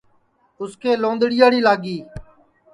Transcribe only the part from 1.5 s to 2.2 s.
لاگی ہے